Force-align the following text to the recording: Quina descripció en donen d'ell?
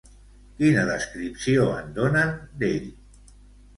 Quina 0.61 0.85
descripció 0.87 1.67
en 1.81 1.93
donen 2.01 2.33
d'ell? 2.65 2.91